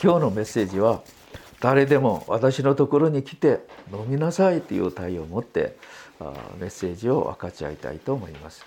[0.00, 1.02] 今日のメッセージは
[1.58, 3.58] 誰でも私のところに来て
[3.92, 5.76] 飲みなさいという対応を持って
[6.60, 8.64] メッセージを分かち合いたいと思います。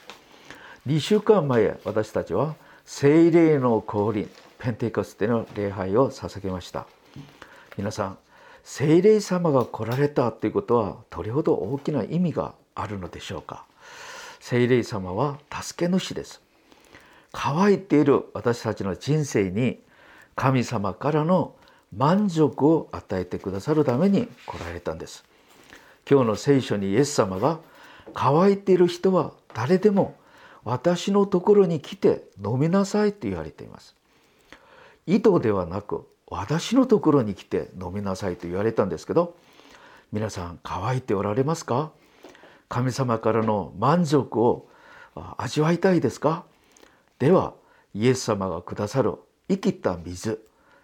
[0.87, 6.85] 2週間前私たちは聖霊の降臨ペンテコステの礼拝を捧げました。
[7.77, 8.17] 皆さん
[8.65, 13.63] 聖霊様が来られたということはどれほど大きな意味があるのでしょうか。
[14.41, 16.41] 聖霊様は助け主です。
[17.31, 19.79] 乾いている私たちの人生に
[20.41, 21.55] 神様からの
[21.95, 25.23] 満足を与えてくださるために来られたんです。
[26.09, 27.59] 今日の聖書にイエス様が
[28.15, 30.15] 乾いている人は誰でも
[30.63, 33.95] 私のところに来て飲みなさいと言われています。
[35.05, 39.37] 意図ではなく私のところに来て飲みなさいと言われたんですけど
[40.11, 41.91] 皆さん乾いておられますか？
[42.67, 44.67] 神様からの満足を
[45.37, 46.45] 味わいたいですか？
[47.19, 47.53] では
[47.93, 49.19] イエス様がくださる
[49.51, 50.39] 生きた水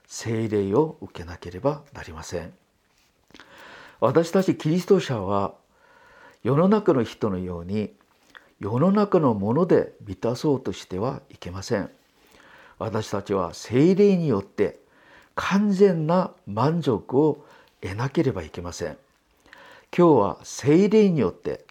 [0.08, 2.52] 聖霊を受けなければなりません。
[4.02, 5.54] 私たちキリスト者は
[6.44, 7.94] 世の中の人のように
[8.60, 11.90] 世の中のもので満たそうとしてはいけません。
[12.78, 14.80] 私たちは聖霊によって
[15.36, 17.46] 完全な満足を
[17.80, 18.98] 得なければいけません。
[19.98, 21.64] 今日は聖霊によって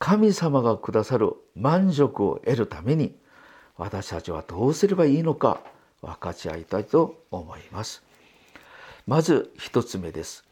[0.00, 3.14] 神様がくださる満足を得るために
[3.76, 5.60] 私たちはどうすればいいのか。
[6.02, 8.02] 分かち合いたいと思います。
[9.06, 10.44] まず一つ目です。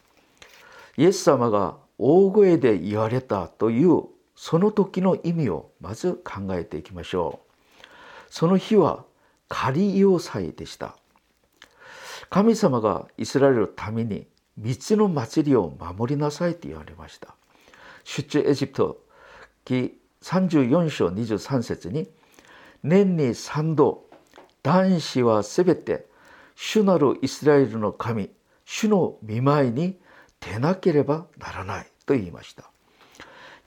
[0.97, 7.85] イエス様が大声で言われたというその時の意味をまず考えていきましょう。
[8.31, 9.05] その日は
[9.49, 10.97] 仮要祭でした。
[12.31, 14.27] 神様がイスラエルのために
[14.57, 17.35] 三つの祭りを守りなさいと言われました。
[18.05, 19.05] 出エジプト
[19.65, 22.09] 記34章23節に
[22.83, 24.05] 年に3度
[24.63, 26.07] 男子はすべて
[26.55, 28.31] 主なるイスラエルの神
[28.65, 29.99] 主の見舞いに
[30.41, 32.71] 出なければならないと言いました。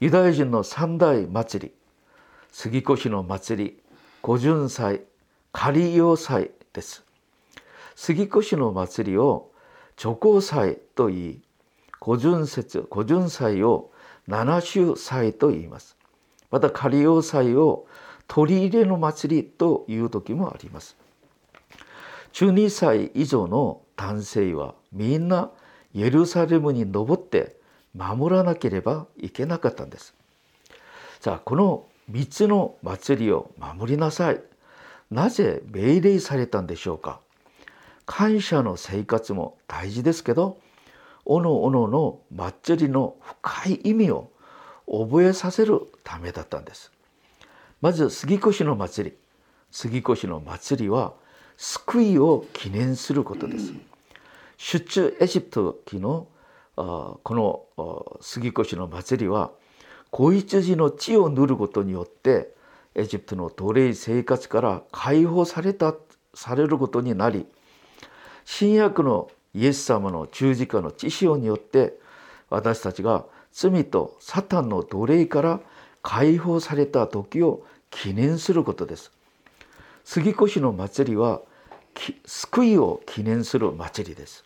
[0.00, 1.74] ユダヤ人の三大祭り
[2.52, 3.82] 杉越の祭り
[4.22, 5.02] 五巡祭
[5.52, 7.04] 仮用祭です。
[7.96, 9.50] 杉越の祭りを
[9.96, 11.42] 除光祭と言い
[12.00, 13.90] 五巡節五巡祭を
[14.26, 15.96] 七種祭と言います。
[16.50, 17.86] また仮用祭を
[18.26, 20.96] 取り入れの祭りという時もあります。
[22.32, 25.50] 12歳以上の男性はみんな
[25.94, 27.56] エルサレムに登って
[27.94, 30.14] 守らなければいけなかったんです。
[31.20, 34.42] さあこの3つの祭りを守りなさい。
[35.10, 37.20] なぜ命令されたんでしょうか？
[38.04, 40.58] 感謝の生活も大事ですけど
[41.24, 44.30] おのおのの祭りの深い意味を
[44.86, 46.90] 覚えさせるためだったんです。
[47.84, 49.16] まず杉越の祭り。
[49.70, 51.12] 杉越の祭りは
[51.58, 53.74] 救いを記念することです。
[54.56, 56.26] 出中エジプト期の
[56.76, 57.20] こ
[57.76, 59.50] の杉越の祭りは
[60.10, 62.54] 子羊の血を塗ることによって
[62.94, 65.94] エジプトの奴隷生活から解放された
[66.32, 67.44] されることになり
[68.46, 71.98] 新約のイエス様の十字架の知潮によって
[72.48, 75.60] 私たちが罪とサタンの奴隷から
[76.04, 79.12] 解放された時を記念することです。
[80.04, 81.40] 杉越の祭りは
[82.26, 84.44] 救いを記念する祭りです。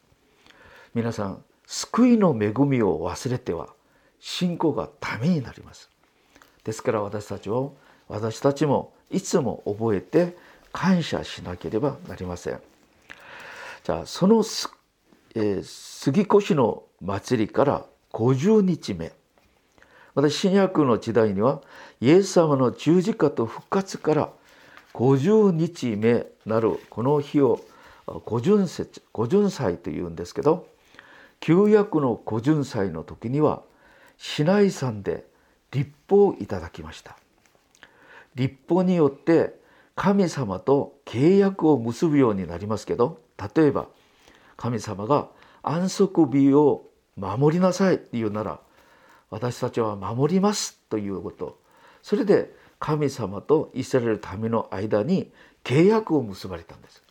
[0.94, 3.69] 皆さん救いの恵みを忘れては
[4.20, 5.88] 信仰がためになります。
[6.62, 7.75] ですから私たちを
[8.08, 10.37] 私たちもいつも覚えて
[10.72, 12.60] 感謝しなければなりません。
[13.82, 14.44] じゃあその、
[15.34, 19.12] えー、杉越の祭りから50日目。
[20.18, 21.62] また新約の時代には
[22.00, 24.30] イエス様の十字架と復活から
[24.92, 27.60] 50日目なるこの日を
[28.24, 30.66] 五巡節五巡祭というんですけど
[31.38, 33.62] 旧約の五巡祭の時には
[34.16, 35.24] 市内山で
[35.70, 37.16] 立法をいただきました。
[38.34, 39.54] 立法によって
[39.94, 43.20] 神様と契約を結ぶようになりますけど
[43.54, 43.86] 例えば
[44.56, 45.28] 神様が
[45.62, 48.58] 安息日を守りなさいって言うなら
[49.30, 51.58] 私たちは守りますということ。
[52.02, 55.30] それで神様とイスラエル民の間に
[55.64, 57.02] 契約を結ばれたんです。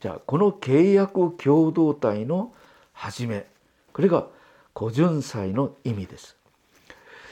[0.00, 2.52] じゃあこの契約共同体の
[2.92, 3.46] 始め
[3.92, 4.26] これが
[4.76, 6.36] 古巡祭の意味です。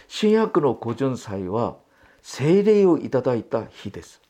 [0.06, 1.76] 新約の古巡祭は
[2.22, 4.20] 聖霊をいただいた日です。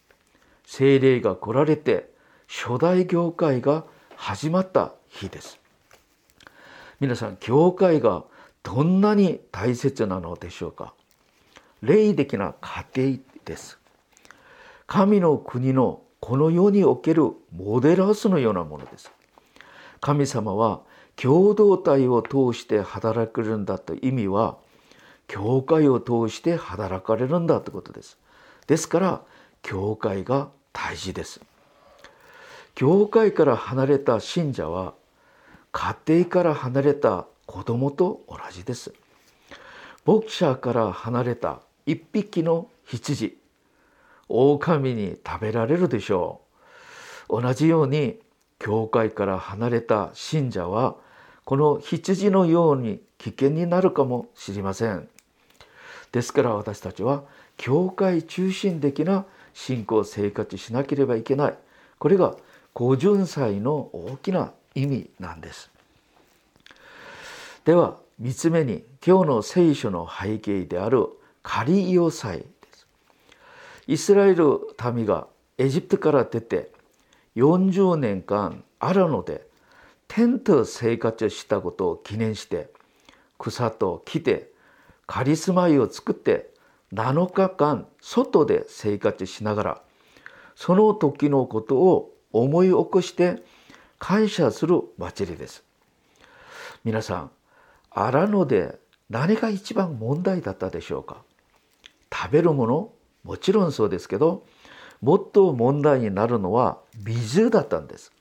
[0.64, 2.11] 聖霊が来られて
[2.46, 3.84] 初代教会が
[4.16, 5.58] 始まった日です。
[7.00, 8.25] 皆さん教会が
[8.69, 10.93] どんなに大切なのでしょうか？
[11.81, 13.79] 霊的な家庭です
[14.87, 19.11] 神の国のこの世におけるモデルハウスのようなものです
[20.03, 20.82] 神様は
[21.17, 24.59] 共同体を通して働くんだという意味は
[25.29, 28.19] 教会を通して働かれるんだということです。
[28.67, 29.23] ですから
[29.62, 31.41] 教会が大事です。
[32.75, 34.93] 教会から離れた信者は
[35.73, 38.93] 家庭から離れた子供と同じです。
[40.05, 43.39] 牧者から離れた一匹の羊
[44.29, 46.43] 狼に食べられるでしょ
[47.31, 47.41] う。
[47.41, 48.21] 同じように
[48.59, 50.97] 教会から離れた信者は
[51.47, 55.09] この羊のように危険になるかもしれません。
[56.12, 57.25] ですから私たちは
[57.56, 59.25] 教会中心的な
[59.55, 61.59] 信仰生活しなければいけない。
[61.99, 62.37] これが
[62.75, 65.71] 五巡祭の大きな意味なんです。
[67.69, 71.09] では3つ目に今日の聖書の背景である
[71.43, 72.87] カリオ祭です。
[73.87, 74.61] イスラエル
[74.94, 75.26] 民が
[75.59, 76.73] エジプトから出て
[77.37, 79.47] 40年間アラノで
[80.06, 82.70] テント生活したことを記念して
[83.37, 84.50] 草と木で
[85.06, 86.49] カリスマイを作って
[86.94, 89.82] 7日間外で生活しながら
[90.55, 93.43] その時のことを思い起こして
[93.99, 95.62] 感謝する祭りです。
[96.82, 97.31] 皆さん
[97.90, 98.79] 荒野で
[99.11, 101.23] 何が一番問題だったでしょうか？
[102.12, 102.93] 食べるもの
[103.25, 104.44] もちろんそうですけど
[105.00, 108.12] もっと問題になるのは水だったんです。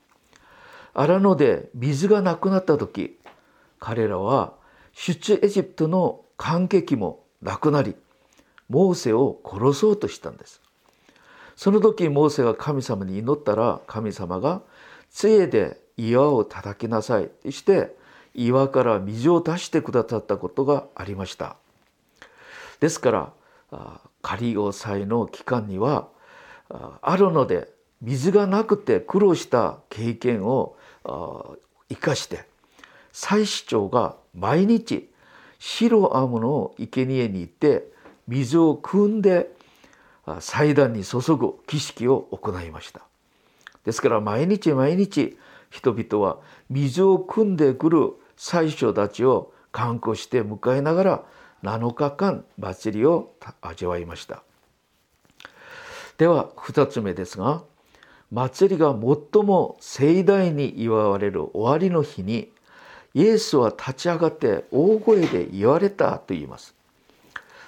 [0.93, 3.19] 荒野で水がなくなった時
[3.79, 4.53] 彼らは
[4.93, 7.95] 出エジプトの感激もなくなり
[8.69, 10.61] モーセを殺そうとしたんです。
[11.55, 14.61] その時モーセが神様に祈ったら神様が
[15.09, 17.95] 杖で岩を叩きなさいとして
[18.37, 21.57] 岩から水を出してくださったことがありました。
[22.79, 23.33] ですか
[23.71, 26.07] ら仮押さえの期間には
[27.01, 27.67] あるので
[28.01, 30.77] 水がなくて苦労した経験を
[31.89, 32.45] 生かして
[33.11, 35.09] 祭司長が毎日
[35.57, 37.85] 白アムの生贄に行って
[38.27, 39.49] 水を汲んで
[40.39, 43.01] 祭壇に注ぐ儀式を行いました。
[43.85, 45.37] ですから毎日毎日
[45.71, 46.37] 人々は
[46.69, 51.23] 水を汲んでくる祭司たちを観光して迎えながら
[51.63, 54.43] 7日間祭りを味わいました。
[56.17, 57.63] では2つ目ですが
[58.31, 62.51] 祭りが最も盛大に祝われる終わりの日に
[63.13, 66.75] イエスは立ち上がって大声で言われたと言います。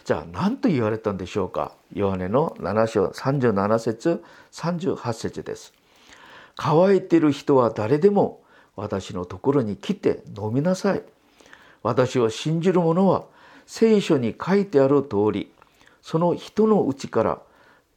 [0.06, 1.74] じゃあ何と言われたんでしょうか？
[1.94, 5.74] ヨハネの7章37節38節です
[6.56, 8.42] 乾いている人は誰でも
[8.80, 11.04] 私のところに来て飲みなさい。
[11.84, 13.26] 私を信じる者は
[13.66, 15.52] 聖書に書いてある通り、
[16.02, 17.42] その人のうちから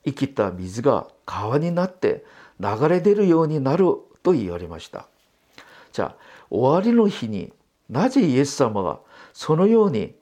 [0.05, 2.25] 生きた水が川になって
[2.61, 3.85] 流れ出るようになる
[4.23, 5.07] と言われました。
[5.93, 6.17] じゃあ
[6.51, 7.53] 終わりの日に
[7.89, 8.99] なぜイエス様が
[9.33, 10.15] そのように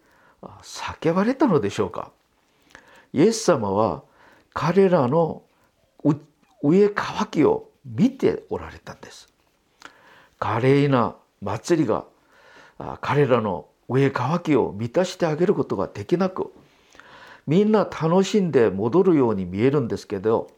[0.63, 2.13] 叫ばれたのでしょうか？
[3.13, 4.03] イエス様は
[4.53, 5.43] 彼らの
[6.63, 9.29] 上乾きを見ておられたんです。
[10.41, 12.05] 華麗な祭りが
[13.01, 16.53] 彼らの上乾きを満たしてあげることができなく
[17.47, 20.51] みんな楽しんで戻るように見えるんですけど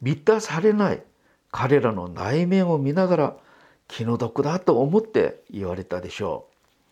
[0.00, 1.02] 満たされない
[1.50, 3.36] 彼らの内面を見ながら
[3.88, 6.46] 気の毒だと思って言われたでしょ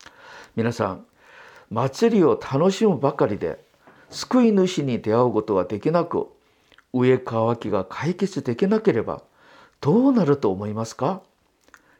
[0.05, 0.09] う。
[0.55, 1.05] 皆さん
[1.69, 3.59] 祭りを楽しむばかりで
[4.09, 6.27] 救い主に出会うことができなく
[6.93, 9.23] 上乾きが解決できなければ
[9.79, 11.21] どうなると思いますか？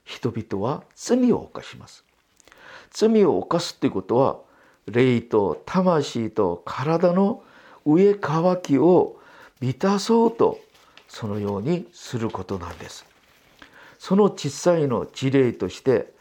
[0.04, 2.04] 人々は罪を犯します。
[2.92, 4.40] 罪を犯すということは
[4.88, 7.44] 霊と魂と体の
[7.86, 9.20] 上乾きを
[9.60, 10.60] 満たそうと
[11.08, 13.06] そのようにすることなんです。
[14.00, 16.12] その小さいの事例として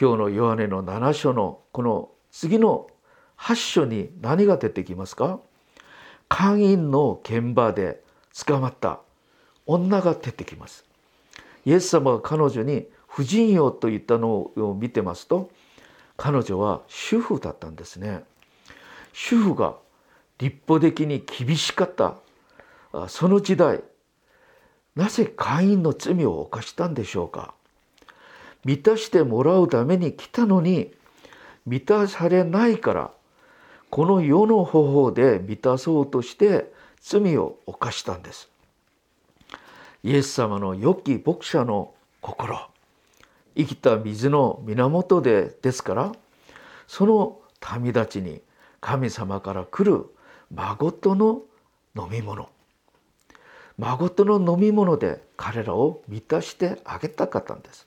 [0.00, 2.88] 今日のヨハネの7章のこの次の
[3.38, 5.40] 8章に何が出てきますか？
[6.28, 8.02] 会員の現場で
[8.46, 9.00] 捕まった
[9.66, 10.84] 女が出てきます。
[11.64, 15.50] イエス様が彼女に婦人用といったのを見てますと
[16.16, 18.24] 彼女は主婦だったんですね。
[19.12, 19.76] 主婦が
[20.38, 22.14] 立法的に厳しかった
[23.08, 23.82] その時代
[24.96, 27.54] なぜ会員の罪を犯したんでしょうか
[28.64, 30.92] 満たしてもらうために来たのに
[31.66, 33.10] 満たされないから
[33.90, 38.48] この世の方法で満たそうとして罪を犯したんです。
[40.02, 41.92] イエス様の良き牧者の
[42.22, 42.71] 心
[43.56, 46.12] 生きた水の源でですから
[46.86, 47.38] その
[47.80, 48.40] 民たちに
[48.80, 50.06] 神様から来る
[50.50, 51.42] 孫の
[51.96, 52.48] 飲み物。
[53.78, 57.86] 孫の飲み物で彼らを満たしてあげたかったんです。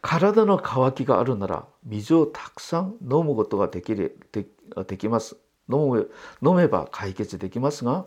[0.00, 4.46] 体の渇きがあるなら水をたくさん飲むことができるで
[4.86, 5.36] できます。
[5.68, 6.10] 飲む
[6.42, 8.04] 飲めば解決できますが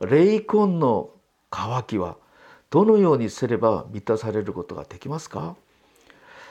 [0.00, 1.10] 霊魂の
[1.50, 2.16] 渇きは
[2.70, 5.56] どのようにすれば満たされることができますか？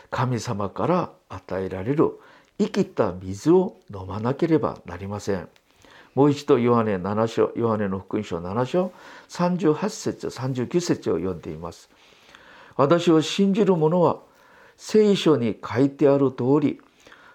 [0.09, 2.19] 神様から与えられる
[2.57, 5.47] 生きた水を飲まなければなりません。
[6.15, 8.91] もう一度ヨハネ7章ヨハネの福音書7章
[9.29, 11.89] 38節39節を読んでいます。
[12.75, 14.19] 私を信じる者は
[14.75, 16.79] 聖書に書いてある通り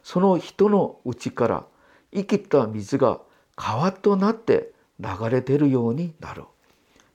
[0.03, 1.65] その人の内から
[2.13, 3.21] 生きた水が
[3.55, 6.45] 川となって流れてるようになる。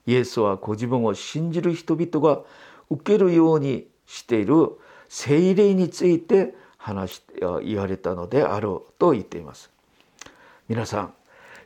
[0.08, 2.40] イエスはご自分を信じる人々が
[2.88, 4.70] 受けるようにしている
[5.10, 7.22] 聖霊について話し
[7.62, 9.70] 言われたのであると言っています。
[10.66, 11.14] 皆さん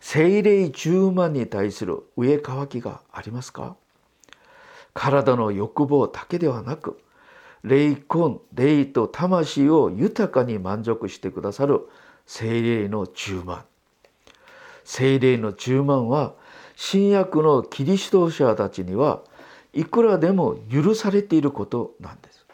[0.00, 3.76] 聖霊10万に対する上乾きがありますか
[4.92, 7.00] 体の欲望だけではなく
[7.62, 11.88] 霊魂霊と魂を豊かに満足してくださる
[12.26, 13.64] 聖霊の10万
[14.82, 16.34] 聖霊の10万は
[16.84, 19.22] 新約のキリスト者たちには
[19.72, 22.44] いくらでも許されていることなんです。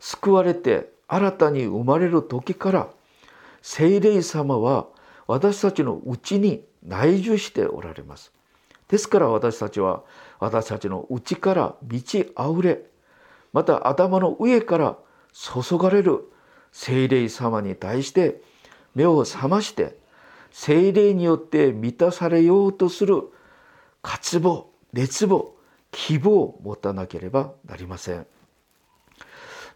[0.00, 2.88] 救われて新たに生まれる時から
[3.60, 4.86] 聖霊様は
[5.26, 8.32] 私たちのうちに内住しておられます。
[8.88, 10.04] ですから私たちは
[10.40, 12.80] 私たちの内から満ち溢れ
[13.52, 14.96] また頭の上から
[15.34, 16.24] 注がれる
[16.72, 18.40] 聖霊様に対して
[18.94, 19.98] 目を覚まして
[20.50, 23.22] 聖霊によって満たされようとする
[24.02, 25.54] 渇望熱望
[25.90, 28.26] 希望を持たなければなりません。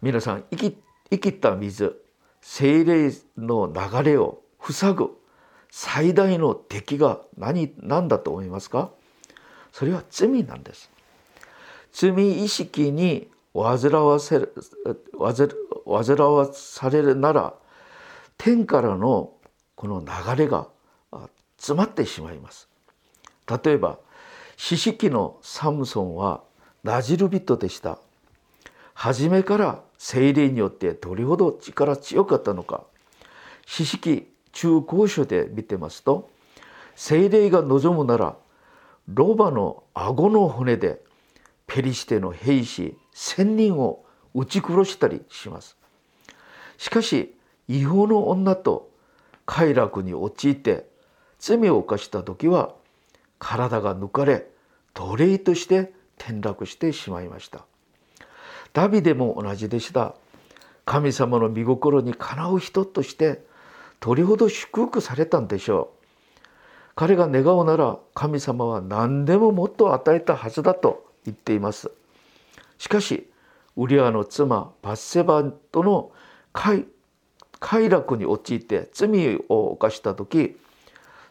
[0.01, 0.79] 皆さん生き
[1.11, 1.97] 生きた水
[2.41, 5.11] 精霊の流れを塞ぐ
[5.71, 8.91] 最大の敵が何何だと思いますか？
[9.73, 10.91] それは罪なんです。
[11.93, 14.55] 罪意識に煩わせる
[15.19, 17.55] 煩わされるなら
[18.39, 19.33] 天からの
[19.83, 20.69] この流れが
[21.57, 22.69] 詰まってしまいます。
[23.65, 23.99] 例えば
[24.57, 26.45] 四式のサムソンは
[26.85, 27.99] ナジル人でした。
[28.95, 32.85] 初めから精霊によってどれほど力強かったのか。
[33.67, 36.31] 四式中高所で見てますと
[36.95, 38.37] 精霊が望むなら
[39.09, 41.03] ロバの顎の骨で
[41.67, 45.77] ペリシテの兵士千人を撃ち殺したりします。
[46.79, 47.35] しかし
[47.67, 48.92] 違法の女と
[49.55, 50.87] 快楽に陥って
[51.39, 52.73] 罪を犯した時は
[53.39, 54.47] 体が抜かれ
[54.95, 57.67] 奴隷として転落してしまいました。
[58.73, 60.15] ダビデも同じでした。
[60.87, 63.45] 神様の御心にかなう人として
[64.01, 65.93] どれほど祝福されたんでしょ
[66.39, 66.41] う。
[66.95, 71.91] 彼が願うなら神様は何でももっと与えたはずだと言っています。
[72.79, 73.29] しかし
[73.77, 76.11] ウリアの妻バッセバとの
[76.55, 76.87] 快
[77.63, 80.57] 快楽に陥って罪を犯した時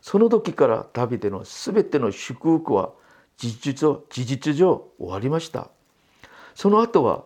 [0.01, 2.91] その時からダビデの全ての祝福は
[3.37, 5.67] 事実事実上終わりました。
[6.55, 7.23] その後は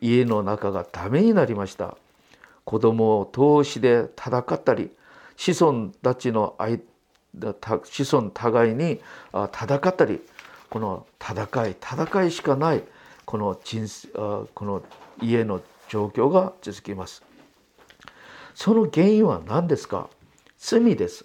[0.00, 1.96] 家の中がダメになりました。
[2.64, 4.90] 子供を投資で戦ったり
[5.36, 9.00] 子孫たちの子孫互いに
[9.32, 10.20] 戦ったり
[10.68, 12.82] この戦い戦いしかない
[13.24, 13.86] この人
[14.54, 14.82] この
[15.22, 17.27] 家の状況が続きます。
[18.58, 20.10] その原因は何ですか？
[20.58, 21.24] 罪です。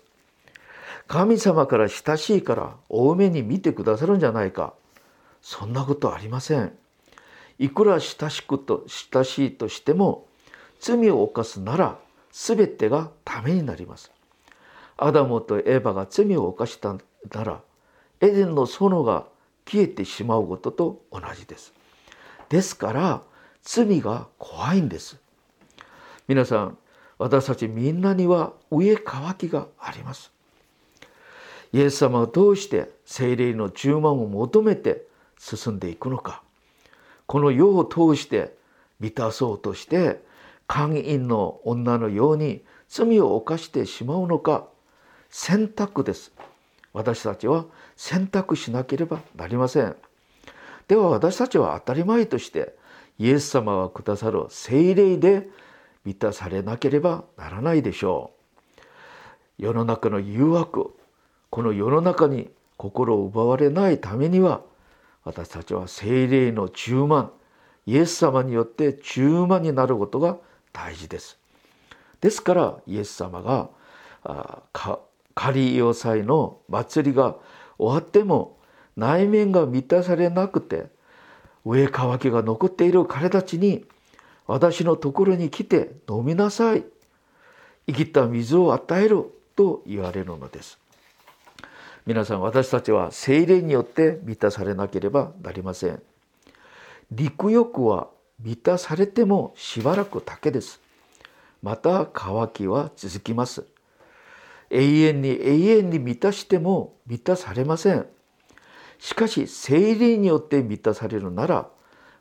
[1.08, 4.76] 神様から親しいから多めに見てくださるんじゃないか。
[5.42, 6.78] そんなことありません。
[7.58, 10.28] いくら親しくと親しいとしても
[10.80, 11.98] 罪を犯すなら
[12.32, 14.12] 全てがためになります。
[14.96, 17.00] アダムとエヴァが罪を犯したな
[17.44, 17.62] ら
[18.22, 19.26] エデンの園が
[19.66, 21.74] 消えてしまうことと同じです。
[22.50, 23.24] ですから
[23.64, 25.18] 罪が怖いんです。
[26.28, 26.78] 皆さん
[27.24, 30.30] 私たちみんなには上乾きがあります。
[31.72, 35.06] イエス様を通して精霊の充満を求めて
[35.40, 36.44] 進んでいくのか。
[37.26, 38.54] この世を通して
[39.00, 40.22] 満たそうとして
[40.68, 44.68] 会員の女のように罪を犯してしまうのか。
[45.30, 46.34] 選択です。
[46.92, 47.64] 私たちは
[47.96, 49.96] 選択しなければなりません。
[50.90, 52.76] では私たちは当たり前として
[53.18, 55.48] イエス様がくださる聖霊で
[56.06, 58.32] 満たされなければならないでしょ
[58.80, 58.82] う。
[59.58, 60.94] 世の中の誘惑
[61.50, 64.62] この世の中に心を奪われないためには
[65.24, 67.32] 私たちは聖霊の充満
[67.86, 70.38] イエス様によって充満になることが
[70.72, 71.38] 大事です。
[72.22, 73.70] ですからイエス様が
[75.36, 77.36] 仮要塞の祭りが
[77.78, 78.58] 終わっても
[78.96, 80.88] 内面が満たされなくて
[81.66, 83.86] 上乾きが残っている彼たちに
[84.48, 86.84] 私のところに来て飲みなさい。
[87.88, 90.80] 生きた水を与えると言われるのです。
[92.06, 96.02] 皆さん私たちは精霊によって満たされなければなりません。
[97.12, 98.10] 陸欲は
[98.42, 100.82] 満たされてもしばらくだけです。
[101.62, 103.66] また渇きは続きます。
[104.70, 108.06] 永遠に永遠に満たしても満たされません。
[109.00, 111.70] しかし精霊によって満たされるなら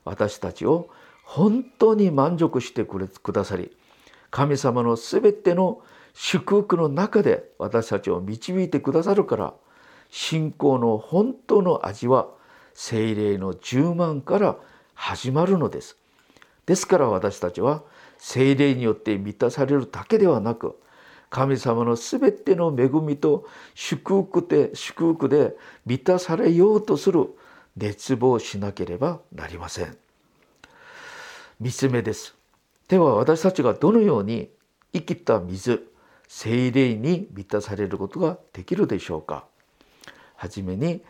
[0.04, 0.90] 私たちを
[1.34, 3.74] 本当に満足してくれくださり
[4.30, 5.80] 神様のすべての
[6.12, 9.54] 祝福の中で私たちを導いてくださるから
[10.10, 12.28] 信仰の本当の味は
[12.74, 14.56] 精霊の充満から
[14.92, 15.96] 始まるのです。
[16.66, 17.82] ですから私たちは
[18.18, 20.78] 精霊によって満たされるだけではなく
[21.30, 27.30] 神様のすべての恵みと祝福で祝福で満たされようとする
[27.74, 29.96] 熱望しなければなりません。
[31.62, 32.34] 三つ目です。
[32.88, 34.50] では私たちがどのように
[34.92, 35.88] 生きた水
[36.26, 39.44] 精霊に満たされることができるでしょうか。
[40.34, 41.02] はじめに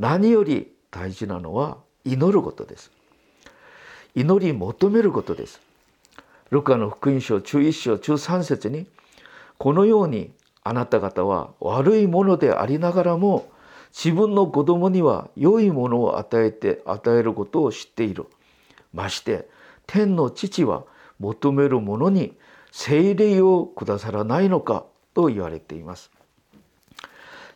[0.00, 2.90] 何より大事なのは祈ることです。
[4.16, 5.60] 祈り求めることです。
[6.50, 8.88] ルカの福音書中1章中3節に
[9.58, 10.32] このように
[10.64, 13.48] あなた方は悪いものでありながらも
[13.92, 18.26] 自分の子供には良いものを与えて与えることを知っている。
[18.92, 19.48] まして
[19.92, 20.84] 天の父は
[21.18, 22.36] 求めるものに
[22.70, 26.12] 聖霊をくださらないのかと言われています。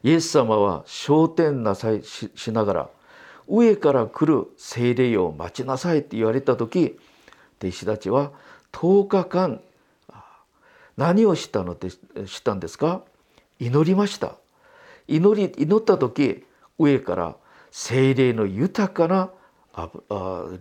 [0.02, 2.90] イエス様は昇天なさいしながら
[3.46, 6.98] 上から来る聖霊を待ちなさいって言われた時
[7.60, 8.32] 弟子たちは
[8.72, 9.60] 10日間
[10.96, 11.98] 何をしたのでし
[12.42, 13.02] たんですか？
[13.60, 14.34] 祈りました。
[15.06, 16.44] 祈り祈った時
[16.78, 17.36] 上から
[17.70, 19.30] 聖霊の豊かな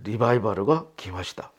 [0.03, 1.51] リバイバルが来ました。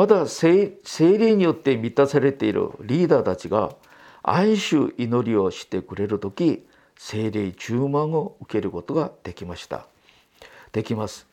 [0.00, 3.74] また聖霊によって満たされているリーダーたちが
[4.22, 6.64] 安守祈りをしてくれる時
[6.96, 9.84] 聖霊充満を受けることができました。
[10.72, 11.26] できます。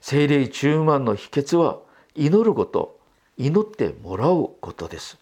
[0.00, 1.78] 聖霊充満の秘訣は
[2.16, 2.98] 祈ること。
[3.36, 5.16] 祈ってもらうことです。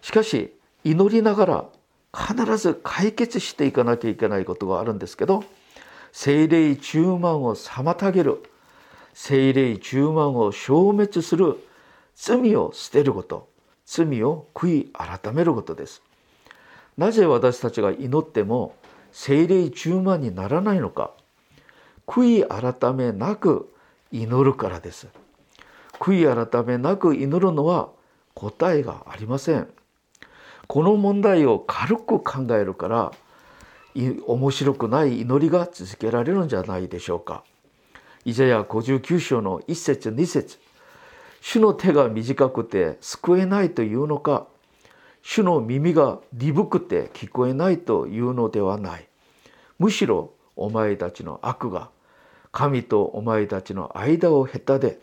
[0.00, 0.54] しかし
[0.84, 1.64] 祈りながら
[2.16, 5.42] 必ず解決していかなきゃいけないことがあるんですけど
[6.12, 8.44] 聖霊充満を妨げる
[9.20, 11.58] 聖霊充満を消滅する
[12.14, 13.48] 罪を捨てること。
[13.84, 16.02] 罪を悔い改めることです。
[16.96, 18.76] なぜ私たちが祈っても
[19.10, 21.10] 聖霊充満にならないのか。
[22.06, 23.68] 悔い改めなく
[24.12, 25.08] 祈るからです。
[25.98, 27.88] 悔い改めなく祈るのは
[28.34, 29.66] 答えがありません。
[30.68, 33.12] この問題を軽く考えるから
[33.96, 37.42] 面白くない祈りが続けられるんじゃないでしょうか。
[38.28, 40.58] イザヤ59章の1節2節
[41.40, 44.46] 主の手が短くて救えないというのか
[45.22, 49.08] 主の耳が鈍くて聞こえないというのではない
[49.78, 51.88] むしろお前たちの悪が
[52.52, 54.98] 神とお前たちの間を隔て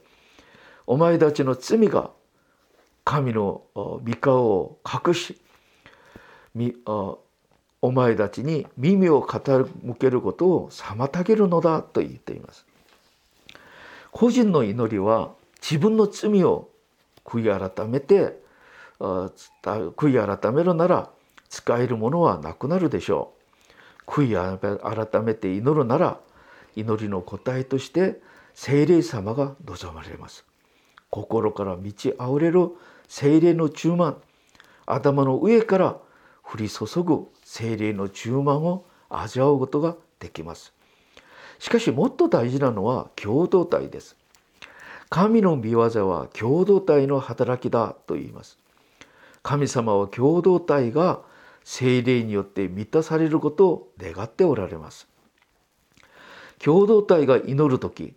[0.86, 2.12] お前たちの罪が
[3.04, 5.42] 神の御顔を隠し
[7.82, 12.68] お前たちに耳を傾けることを妨げるのだと言っています
[14.16, 16.70] 個人の祈りは自分の罪を
[17.26, 18.40] 悔い改めて
[18.98, 21.10] 悔い改めるなら
[21.50, 23.34] 使えるものはなくなるでしょ
[24.08, 24.10] う。
[24.10, 26.18] 悔い改めて祈るなら
[26.78, 28.22] 祈りの答えとして
[28.54, 30.46] 聖霊様が望まれます。
[31.10, 32.70] 心から満ち溢れる
[33.10, 34.16] 聖霊の充満
[34.86, 35.98] 頭の上から
[36.42, 40.75] 降り注ぐ聖霊の充満を味わうことができます。
[41.60, 44.16] しかしもっと大事なのは共同体です。
[45.10, 48.58] 神の御業は共同体の働きだと言います。
[49.44, 51.22] 神様は共同体が
[51.64, 55.08] 精霊によって満たされることを願っておられます。
[56.60, 58.16] 共同体が祈る時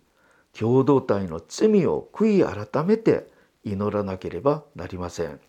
[0.57, 3.27] 共同体の罪を悔い改めて
[3.63, 5.39] 祈らなければなりません。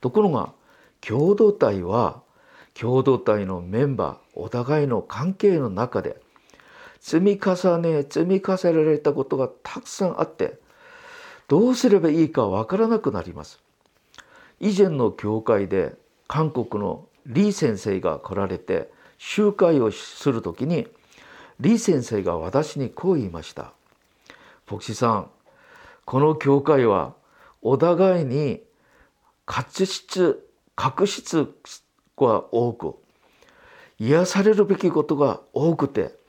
[0.00, 0.52] ところが
[1.00, 2.22] 共同体は
[2.74, 6.20] 共同体のメンバーお互いの関係の中で
[7.02, 10.60] 積み重ね積み重ねられたことがたくさんあって
[11.48, 13.60] どうすればいいかわからなくなります。
[14.60, 15.94] 以前の教会で
[16.28, 18.88] 韓国のリ先生が来られて
[19.18, 20.86] 集会をする時に
[21.58, 23.72] リ先生が私にこう言いました。
[24.70, 25.30] 牧師さん
[26.04, 27.14] この教会は
[27.60, 28.62] お互いに
[29.44, 31.48] 確執確執
[32.16, 32.94] が多く
[33.98, 36.21] 癒されるべきことが多くて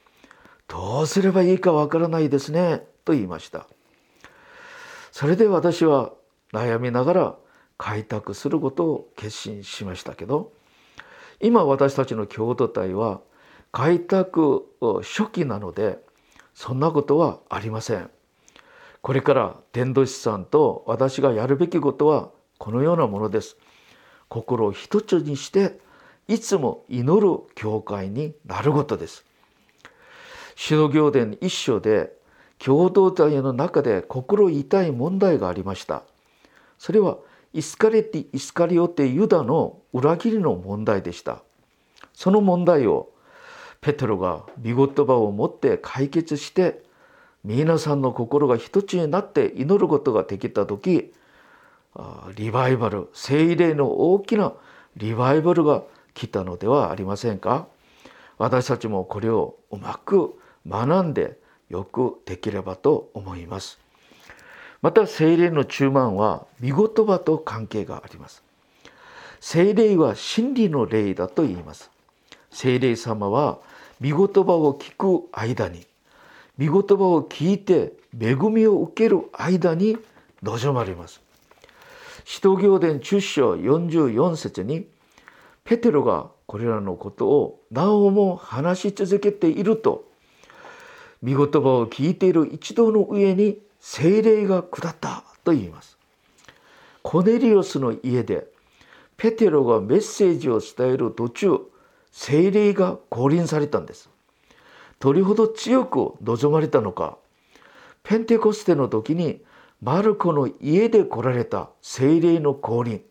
[0.68, 3.68] どうすればいいかわからないですねと言いました
[5.12, 6.14] それで私は
[6.54, 7.36] 悩みながら
[7.78, 10.54] 開拓することを決心しましたけど
[11.40, 13.22] 今私たちの共同体は
[13.72, 14.64] 開拓
[15.02, 16.00] 初期なので
[16.54, 18.10] そんなことはありません。
[19.02, 23.58] これから伝道師さんと私がやるべきことはこのようなものです。
[24.30, 25.80] 心を一つにして
[26.28, 29.26] いつも祈る教会になることです。
[30.56, 32.14] 使徒行伝一章で
[32.60, 36.04] 共同体の中で心痛い問題がありました。
[36.78, 37.18] それは
[37.54, 41.44] イスカレティ・イスカリオテ・ユダの裏切りの問題でした。
[42.14, 43.10] その問題を
[43.82, 46.84] ペテロが見言葉を持って解決して
[47.44, 51.14] 皆さんの心が一つになって祈ることができた時
[52.36, 54.54] リバイバル聖霊の大きな
[54.96, 57.68] リバイバルが来たのではありませんか？
[58.38, 61.38] 私たちもこれをうまく学んで
[61.70, 63.80] よくできればと思います。
[64.82, 68.44] また聖霊の中満は見言葉と関係があります。
[69.40, 71.90] 聖霊は真理の霊だと言います。
[72.52, 73.60] 聖霊様は
[74.00, 75.86] 見言葉を聞く間に
[76.58, 79.98] 見言葉を聞いて恵みを受ける間に
[80.44, 81.22] 望まれます。
[82.26, 84.88] 使徒行伝10章44節に
[85.64, 90.06] ペテロがこれらのことをなおも話し続けていると
[91.24, 95.98] 見言葉を聞いている一同の上に精霊が下ったと言います。
[97.02, 98.46] コネリオスの家で
[99.16, 101.60] ペテロがメッセージを伝える途中
[102.12, 104.10] 精霊が降臨されたんです。
[105.00, 107.18] どれほど強く望まれたのか。
[108.04, 109.42] ペンテコステの時に
[109.82, 113.02] マルコの家で来られた精霊の降臨。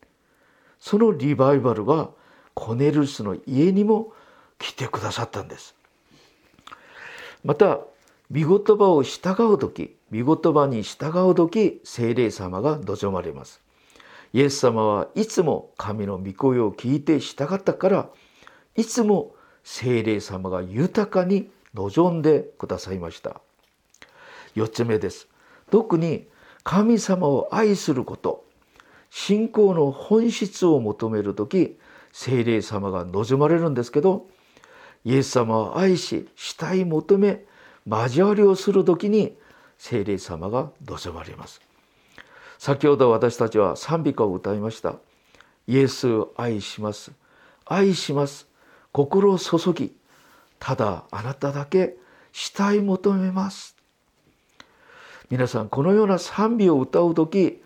[0.78, 2.10] そのリバイバルが
[2.52, 4.12] コネルスの家にも
[4.58, 5.74] 来てくださったんです。
[7.42, 7.80] また
[8.30, 13.60] 見言葉を従う時見言葉に従う時精霊様が望まれます。
[14.32, 18.08] イエス様はいつも神の御声を聞いて従ったから
[18.76, 23.40] いつも精霊様が豊かに望んでくださいました。
[24.56, 25.28] 4つ目です。
[25.70, 26.28] 特に
[26.64, 28.44] 神様を愛すること
[29.10, 31.78] 信仰の本質を求める時
[32.12, 34.26] 精霊様が望まれるんですけど
[35.04, 37.44] イエス様を愛し慕い求め
[37.86, 39.36] 交わりをする時に
[39.78, 41.60] 精霊様が望まれます。
[42.58, 44.96] 先ほど私たちは賛美歌を歌いました。
[45.66, 47.12] イエスを愛します。
[47.66, 48.46] 愛します。
[48.92, 49.92] 心を注ぎ
[50.58, 51.96] ただあなただけ
[52.32, 53.76] 慕い求めます。
[55.30, 57.62] 皆さんこのような賛美を歌う時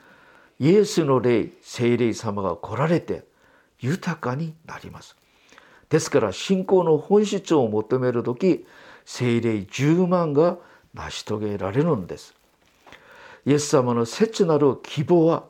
[0.58, 3.24] イエスの霊聖霊様が来られて
[3.80, 5.16] 豊かになります。
[5.90, 8.66] ですから信仰の本質を求める時
[9.06, 10.58] 聖霊10万が
[10.92, 12.34] 成し遂げられるんです
[13.46, 15.44] イエス様の切なる希望は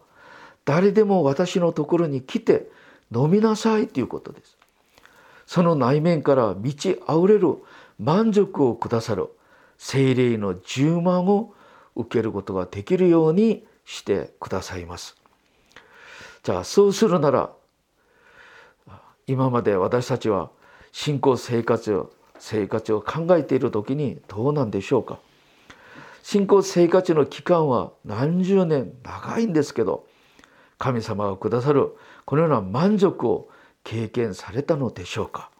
[0.64, 2.68] 誰でも私のところに来て
[3.12, 4.56] 飲みなさいということです
[5.46, 7.56] その内面から満ち溢れる
[7.98, 9.30] 満足をくださる
[9.78, 11.54] 精霊の充満を
[11.94, 15.16] 受けることができるようにしてくださいます。
[16.42, 17.50] じゃあそうするなら
[19.26, 20.50] 今まで私たちは
[20.92, 22.06] 信仰生活
[22.38, 25.18] 生活を考えている時にどうなんでしょうか？
[26.22, 28.92] 信仰生活の期間は何十年？
[29.02, 30.06] 長いんですけど
[30.78, 31.92] 神様がくださる
[32.24, 33.48] このような満足を
[33.84, 35.50] 経験されたのでしょうか？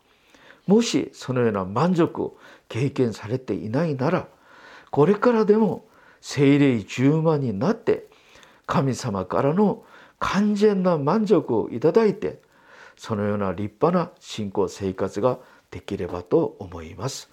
[0.66, 2.36] もしそのような満足を
[2.68, 4.26] 経験されていないなら
[4.90, 5.84] これからでも
[6.20, 8.08] 精霊十万になって
[8.66, 9.84] 神様からの
[10.18, 12.40] 完全な満足をいただいて
[12.96, 15.38] そのような立派な信仰生活が
[15.70, 17.30] できればと思います。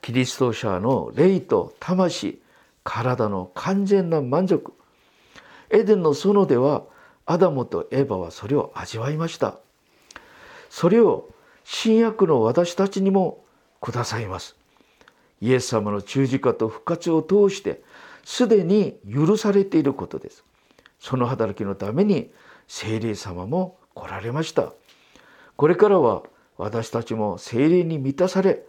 [0.00, 2.40] キリスト者の霊と魂
[2.84, 4.72] 体の完全な満足。
[5.70, 6.84] エデンの園では
[7.26, 9.58] アダムとエヴァはそれを味わいました。
[10.70, 11.28] それを
[11.64, 13.44] 新約の私たちにも
[13.80, 14.56] くださいます。
[15.40, 17.82] イエス様の十字架と復活を通して
[18.24, 20.44] すでに許されていることです。
[20.98, 22.30] その働きのために
[22.66, 24.72] 聖霊様も来られました。
[25.56, 26.22] これからは
[26.58, 28.64] 私たちも聖霊に満たされ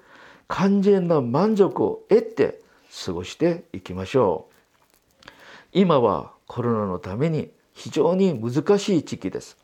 [0.47, 2.61] 完全な満足を得て
[3.05, 4.47] 過ごしていきましょ
[5.25, 5.29] う。
[5.73, 9.57] 今はコロナのために非常に難しい時期です。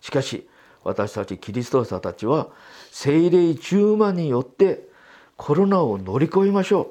[0.00, 0.48] しかし
[0.84, 2.48] 私たちキリスト者たちは
[2.90, 4.88] 聖霊十万によって
[5.36, 6.88] コロナを乗り越えましょう。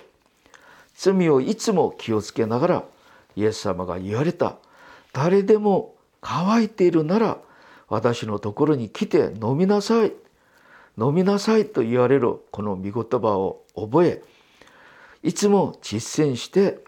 [0.95, 2.83] 罪をいつも気をつけながら
[3.35, 4.57] イエス様が言われた
[5.13, 7.37] 誰でも乾いているなら
[7.87, 10.13] 私のところに来て飲みなさい。
[10.97, 14.21] 飲みなさいと言われるこの御言葉を覚え
[15.23, 16.79] いつも実践して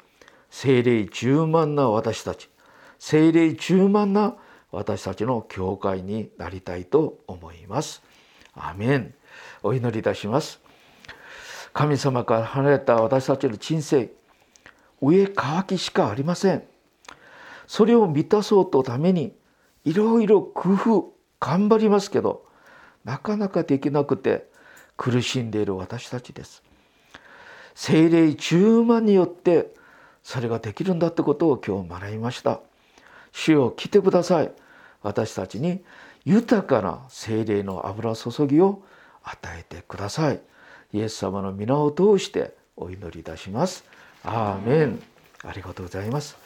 [0.50, 2.50] 精霊十万な私たち
[3.00, 4.36] 精霊充満な
[4.72, 8.02] 私たちの教会になりたいと思います。
[8.56, 9.14] アメン。
[9.62, 10.60] お祈りいたします。
[11.74, 14.10] 神様から離れた私たちの人生
[15.02, 16.64] 上乾きしかありません。
[17.68, 19.36] それを満たそうとために
[19.84, 22.46] いろいろ工夫頑張りますけど
[23.06, 24.48] なかなかできなくて
[24.98, 26.64] 苦しんでいる私たちです。
[27.76, 29.74] 精霊10万によって
[30.24, 32.60] それができるんだってことを今日学びました。
[33.32, 34.52] 主よ来てください。
[35.02, 35.84] 私たちに
[36.24, 38.84] 豊かな精霊の油注ぎを
[39.24, 40.42] 与えてください。
[40.94, 43.84] イエス様の皆を通してお祈りいたします。
[44.24, 45.04] アーメン。
[45.44, 46.38] ありがとうございます。